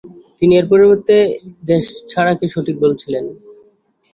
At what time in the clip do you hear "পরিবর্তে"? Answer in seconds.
0.71-1.15